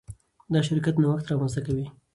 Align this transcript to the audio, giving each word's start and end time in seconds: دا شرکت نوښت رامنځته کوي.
دا 0.53 0.59
شرکت 0.67 0.95
نوښت 1.01 1.25
رامنځته 1.31 1.61
کوي. 1.67 1.85